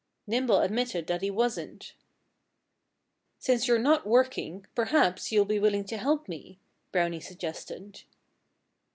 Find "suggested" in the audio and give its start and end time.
7.19-8.01